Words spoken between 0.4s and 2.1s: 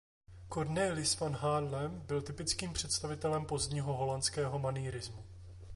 Cornelis van Haarlem